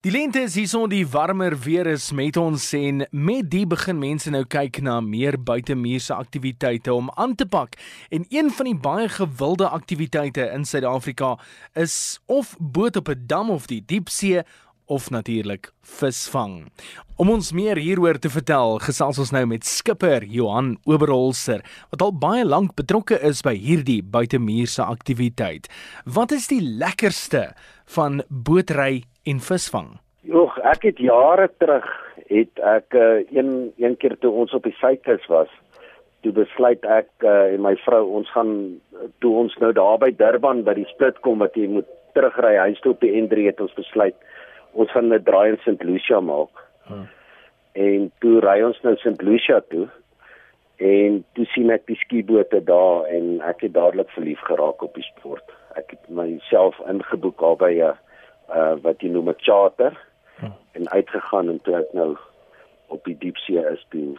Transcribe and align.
Die 0.00 0.08
lente 0.08 0.40
is 0.40 0.54
hierson 0.56 0.88
die 0.88 1.04
warmer 1.12 1.52
weer 1.60 1.84
is 1.90 2.06
met 2.16 2.38
ons 2.40 2.70
en 2.72 3.02
met 3.12 3.50
die 3.52 3.66
begin 3.68 3.98
mense 4.00 4.30
nou 4.32 4.46
kyk 4.48 4.78
na 4.80 4.94
meer 5.04 5.36
buitemuurse 5.36 6.16
aktiwiteite 6.16 6.94
om 6.94 7.10
aan 7.20 7.34
te 7.36 7.44
pak. 7.44 7.76
En 8.08 8.24
een 8.32 8.48
van 8.48 8.70
die 8.70 8.78
baie 8.86 9.10
gewilde 9.12 9.68
aktiwiteite 9.68 10.46
in 10.56 10.64
Suid-Afrika 10.64 11.34
is 11.76 12.16
of 12.32 12.56
boot 12.56 12.96
op 12.96 13.12
'n 13.12 13.26
dam 13.26 13.50
of 13.50 13.68
die 13.68 13.82
diepsee 13.84 14.40
of 14.86 15.10
natuurlik 15.10 15.68
visvang. 15.82 16.72
Om 17.16 17.30
ons 17.30 17.52
meer 17.52 17.76
hieroor 17.76 18.18
te 18.18 18.30
vertel, 18.30 18.78
gesels 18.78 19.18
ons 19.18 19.30
nou 19.30 19.44
met 19.46 19.66
skipper 19.66 20.24
Johan 20.24 20.78
Oberholzer 20.84 21.60
wat 21.90 22.02
al 22.02 22.16
baie 22.16 22.44
lank 22.44 22.74
betrokke 22.74 23.20
is 23.20 23.42
by 23.42 23.54
hierdie 23.54 24.02
buitemuurse 24.02 24.82
aktiwiteit. 24.82 25.68
Wat 26.04 26.32
is 26.32 26.46
die 26.46 26.62
lekkerste 26.62 27.52
van 27.84 28.22
bootry 28.28 29.04
en 29.24 29.40
visvang? 29.40 29.98
Jogg, 30.20 30.58
ek 30.58 30.82
het 30.82 30.98
jare 30.98 31.48
terug 31.58 31.88
het 32.30 32.60
ek 32.62 32.94
uh, 32.94 33.24
een 33.32 33.72
een 33.76 33.96
keer 33.96 34.16
toe 34.18 34.30
ons 34.30 34.52
op 34.54 34.62
die 34.62 34.76
suidkus 34.78 35.26
was, 35.26 35.48
toe 36.22 36.32
besluit 36.36 36.84
ek 36.84 37.08
uh, 37.24 37.54
en 37.54 37.62
my 37.64 37.74
vrou 37.84 38.02
ons 38.20 38.28
gaan 38.34 38.52
toe 39.24 39.32
ons 39.42 39.56
nou 39.62 39.72
daar 39.76 39.98
by 40.02 40.10
Durban 40.16 40.62
by 40.66 40.76
die 40.78 40.88
split 40.92 41.18
kom 41.24 41.40
wat 41.42 41.56
jy 41.56 41.66
moet 41.72 41.88
terugry 42.14 42.56
huis 42.60 42.80
toe 42.84 42.92
op 42.92 43.00
die 43.04 43.14
N3 43.22 43.48
het 43.48 43.62
ons 43.64 43.76
besluit 43.78 44.16
ons 44.72 44.90
gaan 44.92 45.12
'n 45.12 45.24
draai 45.24 45.48
in 45.50 45.58
St 45.64 45.82
Lucia 45.82 46.20
maak. 46.20 46.52
Hmm. 46.86 47.08
En 47.74 48.12
toe 48.20 48.40
ry 48.40 48.60
ons 48.62 48.78
nou 48.82 48.94
St 48.96 49.22
Lucia 49.22 49.60
toe 49.70 49.88
en 50.76 51.24
toe 51.34 51.46
sien 51.54 51.70
ek 51.70 51.86
die 51.86 51.96
skiebote 51.96 52.60
daar 52.64 53.06
en 53.06 53.40
ek 53.40 53.66
het 53.66 53.72
dadelik 53.72 54.10
verlief 54.10 54.40
geraak 54.40 54.82
op 54.82 54.94
die 54.94 55.08
sport. 55.16 55.44
Ek 55.76 55.90
het 55.90 56.08
myself 56.08 56.78
ingeboek 56.88 57.42
al 57.42 57.56
by 57.56 57.72
'n 57.72 57.90
uh, 57.90 57.96
uh 58.54 58.74
wat 58.82 59.00
jy 59.00 59.08
noem 59.08 59.28
'n 59.28 59.38
charter 59.38 59.96
hmm. 60.40 60.54
en 60.72 60.90
uitgegaan 60.90 61.48
en 61.48 61.60
toe 61.62 61.76
ek 61.76 61.92
nou 61.92 62.16
op 62.88 63.04
die 63.04 63.16
diepsee 63.18 63.62
is 63.72 63.84
toe 63.90 64.18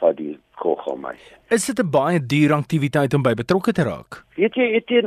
vir 0.00 0.14
die 0.14 0.38
aan 0.62 1.00
my. 1.00 1.14
Is 1.50 1.66
dit 1.66 1.78
'n 1.78 1.90
baie 1.90 2.26
duur 2.26 2.52
aktiwiteit 2.52 3.14
om 3.14 3.22
by 3.22 3.34
betrokke 3.34 3.72
te 3.72 3.82
raak? 3.82 4.24
Weet 4.36 4.54
jy, 4.54 4.72
dit 4.72 4.90
is 4.90 5.04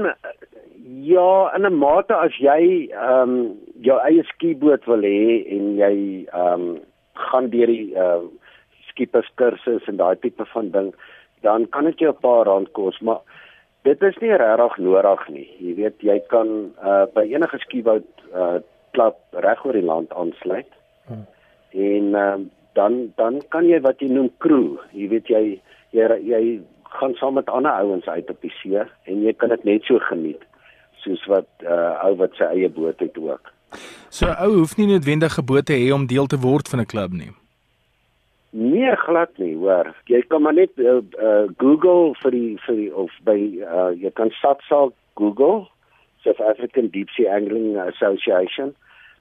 ja, 0.85 1.51
in 1.55 1.65
'n 1.65 1.77
mate 1.77 2.13
as 2.13 2.35
jy 2.37 2.89
ehm 2.91 3.29
um, 3.29 3.59
jou 3.81 3.99
eie 3.99 4.23
skieboot 4.23 4.85
wil 4.85 5.01
hê 5.01 5.45
en 5.55 5.75
jy 5.77 6.25
ehm 6.31 6.61
um, 6.61 6.79
gaan 7.13 7.49
deur 7.49 7.67
die 7.67 7.95
ehm 7.95 8.25
uh, 8.25 8.29
skipperskursus 8.89 9.87
en 9.87 9.97
daai 9.97 10.15
tipe 10.15 10.45
van 10.45 10.71
ding, 10.71 10.93
dan 11.41 11.69
kan 11.69 11.83
dit 11.83 11.99
jou 11.99 12.11
'n 12.11 12.21
paar 12.21 12.45
rand 12.45 12.71
kos, 12.71 12.99
maar 12.99 13.19
dit 13.85 14.01
is 14.09 14.17
nie 14.21 14.33
regtig 14.33 14.77
nodig 14.81 15.27
nie. 15.29 15.47
Jy 15.61 15.75
weet 15.79 16.05
jy 16.05 16.17
kan 16.33 16.51
uh, 16.81 17.05
by 17.13 17.25
enige 17.29 17.59
skieboot 17.63 18.25
uh, 18.33 18.57
klub 18.97 19.17
reg 19.45 19.63
oor 19.65 19.77
die 19.77 19.85
land 19.85 20.13
aansluit. 20.13 20.69
Hmm. 21.09 21.25
En 21.71 22.15
uh, 22.21 22.37
dan 22.77 22.97
dan 23.19 23.41
kan 23.53 23.67
jy 23.69 23.79
wat 23.85 24.01
jy 24.01 24.09
noem 24.11 24.31
crew. 24.43 24.75
Jy 24.97 25.09
weet 25.13 25.31
jy 25.31 25.43
jy, 25.95 26.09
jy 26.31 26.41
gaan 26.97 27.15
saam 27.19 27.37
met 27.39 27.49
ander 27.51 27.71
ouens 27.71 28.07
uit 28.07 28.29
op 28.29 28.41
die 28.41 28.53
see 28.61 28.81
en 28.81 29.23
jy 29.23 29.33
kan 29.37 29.51
dit 29.53 29.63
net 29.67 29.87
so 29.87 29.99
geniet 30.09 30.43
soos 31.03 31.21
wat 31.29 31.47
uh, 31.63 31.93
ou 32.07 32.15
wat 32.21 32.33
sy 32.39 32.47
eie 32.55 32.69
boot 32.71 32.99
het 33.03 33.17
ook. 33.21 33.51
So 34.09 34.31
ou 34.31 34.51
hoef 34.61 34.77
nie 34.77 34.87
noodwendig 34.89 35.37
'n 35.37 35.45
boot 35.45 35.65
te 35.65 35.77
hê 35.77 35.91
om 35.93 36.07
deel 36.07 36.27
te 36.27 36.39
word 36.39 36.69
van 36.69 36.81
'n 36.81 36.91
klub 36.93 37.11
nie. 37.11 37.31
Nee, 38.55 38.95
glad 38.95 39.33
nie, 39.35 39.51
hoor. 39.59 39.89
Jy 40.07 40.21
kan 40.31 40.45
maar 40.45 40.55
net 40.55 40.71
uh, 40.79 41.01
uh, 41.19 41.47
Google 41.59 42.13
vir 42.21 42.31
die 42.31 42.51
vir 42.63 42.75
die 42.77 42.91
of 42.95 43.11
by 43.27 43.35
uh, 43.59 43.89
jy 43.99 44.11
kan 44.15 44.29
SATSA 44.39 44.85
Google 45.19 45.65
South 46.23 46.39
African 46.39 46.87
Deep 46.93 47.11
Sea 47.17 47.33
Angling 47.35 47.75
Association. 47.83 48.71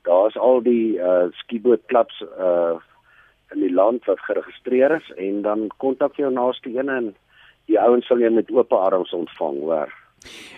Daar's 0.07 0.37
al 0.39 0.63
die 0.63 1.01
uh, 1.03 1.33
skieboot 1.41 1.83
klubs 1.91 2.21
uh, 2.39 2.79
in 3.51 3.65
die 3.65 3.73
land 3.75 4.07
wat 4.07 4.23
geregistreer 4.29 4.95
is 5.01 5.11
en 5.19 5.43
dan 5.43 5.67
kontak 5.83 6.15
jou 6.21 6.31
naaste 6.31 6.71
een 6.71 6.93
en 6.93 7.09
die 7.67 7.81
ouens 7.81 8.07
sal 8.07 8.23
jou 8.23 8.31
met 8.37 8.53
oop 8.55 8.71
arms 8.77 9.17
ontvang, 9.19 9.59
hoor. 9.67 9.91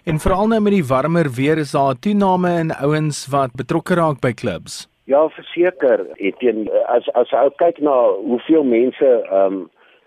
En 0.05 0.21
veral 0.21 0.53
nou 0.53 0.61
met 0.61 0.77
die 0.77 0.85
warmer 0.85 1.31
weer 1.39 1.65
is 1.65 1.73
daar 1.73 1.97
toename 1.97 2.53
in 2.61 2.77
ouens 2.77 3.25
wat 3.33 3.57
betrokke 3.57 3.97
raak 3.97 4.21
by 4.21 4.35
klubs. 4.37 4.85
Ja, 5.07 5.29
verseker. 5.29 6.03
Teen 6.41 6.67
as 6.91 7.07
as 7.15 7.31
jy 7.31 7.47
kyk 7.63 7.79
na 7.79 7.95
hoeveel 8.27 8.65
mense 8.67 9.11
ehm 9.31 9.63
um, 9.63 9.65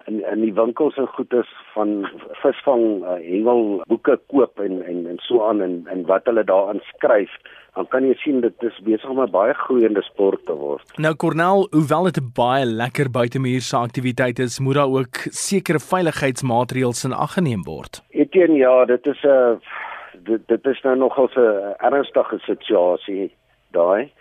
in 0.10 0.20
in 0.32 0.42
die 0.42 0.54
winkels 0.58 0.98
en 0.98 1.08
goedes 1.16 1.48
van 1.74 1.92
visvang 2.42 2.84
uh, 3.04 3.16
hengel 3.24 3.82
boeke 3.92 4.18
koop 4.34 4.60
en 4.66 4.82
en 4.92 5.06
en 5.12 5.22
so 5.28 5.46
aan 5.48 5.62
en 5.62 5.80
en 5.94 6.04
wat 6.10 6.28
hulle 6.30 6.44
daarin 6.44 6.82
skryf, 6.90 7.32
dan 7.78 7.88
kan 7.94 8.08
jy 8.08 8.16
sien 8.24 8.42
dit 8.42 8.68
is 8.70 8.80
besig 8.88 9.10
om 9.10 9.22
'n 9.24 9.32
baie 9.32 9.54
groeiende 9.64 10.04
sport 10.10 10.46
te 10.46 10.56
word. 10.66 10.94
Nou 10.98 11.16
Cornel, 11.16 11.68
hoewel 11.72 12.12
dit 12.12 12.22
'n 12.22 12.31
baie 12.36 12.66
lekker 12.66 13.12
buitemuurse 13.12 13.78
aktiwiteit 13.78 14.40
is, 14.40 14.60
moet 14.60 14.76
daar 14.81 14.96
ook 15.00 15.16
sekere 15.48 15.80
veiligheidsmaatreëls 15.80 17.06
in 17.06 17.14
ag 17.14 17.34
geneem 17.34 17.64
word. 17.64 18.04
Etien 18.10 18.56
ja, 18.56 18.86
dit 18.86 19.08
is 19.08 19.24
'n 19.24 19.62
dit, 20.24 20.48
dit 20.48 20.66
is 20.66 20.81
nou 20.81 20.96
nogal 20.98 21.30
'n 21.36 21.76
ernstige 21.78 22.40
situasie 22.40 23.31
daai. 23.72 24.12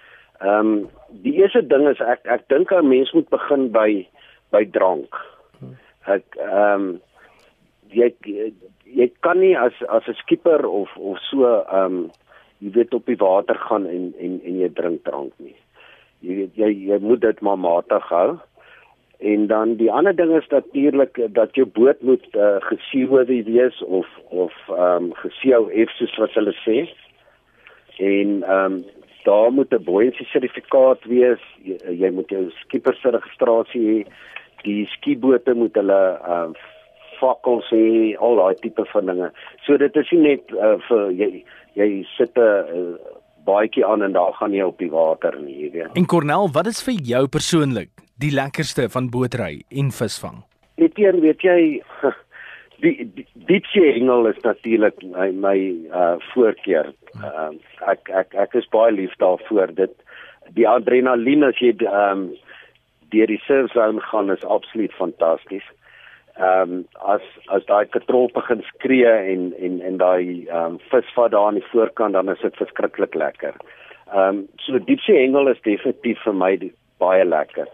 Ehm 0.41 0.67
um, 0.67 0.89
die 1.25 1.35
eerste 1.35 1.67
ding 1.67 1.89
is 1.89 2.01
ek 2.01 2.27
ek 2.31 2.47
dink 2.49 2.71
'n 2.73 2.89
mens 2.89 3.13
moet 3.13 3.29
begin 3.29 3.71
by 3.75 4.07
by 4.55 4.65
drank. 4.65 5.15
Ek 6.07 6.25
ehm 6.37 6.75
um, 6.75 7.01
jy 7.91 8.13
jy 8.85 9.09
kan 9.21 9.41
nie 9.41 9.57
as 9.59 9.75
as 9.89 10.07
'n 10.09 10.15
skipper 10.23 10.67
of 10.67 10.97
of 10.97 11.19
so 11.31 11.45
ehm 11.45 11.85
um, 11.85 12.11
jy 12.59 12.71
weet 12.71 12.95
op 12.95 13.07
die 13.07 13.19
water 13.19 13.59
gaan 13.59 13.87
en 13.87 14.15
en 14.19 14.41
en 14.45 14.61
jy 14.61 14.69
drink 14.69 15.05
drank 15.05 15.33
nie. 15.39 15.57
Jy 16.21 16.35
weet 16.35 16.55
jy 16.57 16.71
jy 16.91 16.99
moet 16.99 17.21
dit 17.21 17.41
maar 17.41 17.59
matig 17.59 18.07
hou. 18.09 18.39
En 19.19 19.47
dan 19.47 19.75
die 19.75 19.91
ander 19.91 20.15
ding 20.15 20.31
is 20.37 20.47
natuurlik 20.49 21.19
dat 21.35 21.55
jou 21.55 21.67
boot 21.67 22.01
moet 22.03 22.27
uh, 22.35 22.57
geseeworthy 22.71 23.43
wees 23.45 23.83
of 23.83 24.07
of 24.31 24.55
ehm 24.69 25.11
um, 25.11 25.15
geseeu 25.15 25.87
soos 25.99 26.17
wat 26.17 26.39
hulle 26.39 26.55
sê. 26.63 26.87
En 27.99 28.43
ehm 28.43 28.73
um, 28.73 28.85
daar 29.25 29.53
moet 29.53 29.73
'n 29.73 29.85
buoyancy 29.85 30.25
sertifikaat 30.25 31.05
wees. 31.05 31.43
Jy, 31.63 31.79
jy 32.03 32.11
moet 32.11 32.29
jou 32.31 32.51
skipper 32.51 32.95
se 32.95 33.11
registrasie 33.11 33.85
hê. 33.89 34.07
Die 34.63 34.87
skiebote 34.87 35.55
moet 35.55 35.75
hulle 35.75 36.19
uh 36.23 36.51
fakkels 37.21 37.71
hê, 37.75 38.17
al 38.17 38.37
daai 38.37 38.55
tipe 38.63 38.85
van 38.93 39.07
dinge. 39.07 39.31
So 39.67 39.77
dit 39.77 39.97
is 39.97 40.11
nie 40.15 40.21
net 40.21 40.53
uh, 40.55 40.77
vir 40.89 41.11
jy 41.11 41.45
jy 41.75 41.89
sit 42.17 42.37
'n 42.37 42.43
uh, 42.43 42.95
baadjie 43.49 43.87
aan 43.87 44.03
en 44.03 44.13
daar 44.13 44.33
gaan 44.39 44.53
jy 44.53 44.63
op 44.63 44.79
die 44.79 44.91
water 44.91 45.41
nie, 45.41 45.57
jy 45.65 45.71
weet. 45.73 45.97
En 45.97 46.07
Cornel, 46.07 46.51
wat 46.53 46.67
is 46.67 46.83
vir 46.83 46.95
jou 46.95 47.25
persoonlik 47.29 47.91
die 48.19 48.33
lekkerste 48.35 48.89
van 48.89 49.11
bootry 49.11 49.63
en 49.71 49.91
visvang? 49.91 50.43
Etienne, 50.77 51.21
weet 51.21 51.43
jy 51.43 51.83
die 52.83 53.27
diepsee 53.49 53.93
hengel 53.93 54.29
is 54.31 54.39
natuurlik 54.45 55.01
my 55.15 55.31
my 55.31 55.59
uh 55.93 56.17
voorkeur. 56.33 56.93
Uh, 57.23 57.51
ek 57.91 58.11
ek 58.11 58.35
ek 58.35 58.55
is 58.55 58.69
baie 58.75 58.93
lief 58.95 59.15
daarvoor. 59.23 59.75
Dit 59.75 59.95
die 60.57 60.69
adrenalien 60.69 61.45
as 61.45 61.59
jy 61.63 61.75
um 61.89 62.29
deur 63.13 63.31
die 63.31 63.43
surf 63.47 63.73
zone 63.73 64.01
gaan 64.11 64.31
is 64.31 64.45
absoluut 64.45 64.93
fantasties. 64.93 65.67
Ehm 66.39 66.73
um, 66.73 66.85
as 67.15 67.25
as 67.55 67.65
daai 67.67 67.87
katrol 67.91 68.29
begin 68.35 68.63
skree 68.69 69.15
en 69.33 69.51
en 69.59 69.81
en 69.81 69.97
daai 69.99 70.47
ehm 70.47 70.65
um, 70.65 70.79
visvat 70.93 71.33
daar 71.35 71.49
aan 71.49 71.59
die 71.59 71.71
voorkant 71.73 72.15
dan 72.15 72.31
is 72.31 72.45
dit 72.45 72.61
verskriklik 72.63 73.15
lekker. 73.15 73.55
Ehm 74.13 74.29
um, 74.29 74.47
so 74.67 74.79
diepsee 74.79 75.19
hengel 75.19 75.51
is 75.55 75.65
definitief 75.65 76.23
vir 76.27 76.37
my 76.43 76.53
die, 76.57 76.73
baie 77.03 77.25
lekker. 77.25 77.67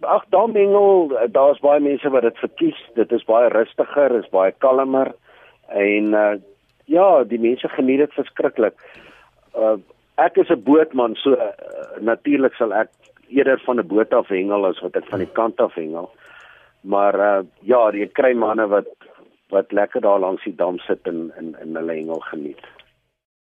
Ag, 0.00 0.24
daar 0.28 0.48
mengel, 0.48 1.12
daar's 1.30 1.60
baie 1.60 1.80
mense 1.80 2.10
wat 2.10 2.22
dit 2.22 2.38
verkies. 2.38 2.78
Dit 2.94 3.12
is 3.12 3.24
baie 3.24 3.48
rustiger, 3.48 4.14
is 4.18 4.28
baie 4.30 4.52
kalmer 4.58 5.12
en 5.68 6.14
uh 6.14 6.34
ja, 6.84 7.24
die 7.24 7.38
mense 7.38 7.68
geniet 7.68 8.02
dit 8.02 8.14
verskriklik. 8.18 8.74
Uh 9.54 9.76
ek 10.20 10.36
is 10.36 10.50
'n 10.50 10.62
bootman, 10.62 11.14
so 11.16 11.32
uh, 11.32 11.52
natuurlik 12.00 12.54
sal 12.54 12.72
ek 12.74 12.90
eerder 13.28 13.60
van 13.64 13.78
'n 13.78 13.86
boot 13.86 14.12
af 14.12 14.28
hengel 14.28 14.66
as 14.66 14.80
wat 14.80 14.96
ek 14.96 15.06
van 15.08 15.18
die 15.18 15.32
kant 15.32 15.60
af 15.60 15.74
hengel. 15.74 16.10
Maar 16.80 17.14
uh 17.14 17.42
ja, 17.60 17.90
jy 17.92 18.06
kry 18.12 18.34
manne 18.34 18.66
wat 18.66 18.88
wat 19.48 19.72
lekker 19.72 20.00
daar 20.00 20.18
langs 20.18 20.44
die 20.44 20.56
dam 20.56 20.78
sit 20.78 21.06
en 21.06 21.32
in 21.38 21.56
in 21.62 21.76
hulle 21.76 21.92
hengel 21.92 22.20
geniet. 22.20 22.60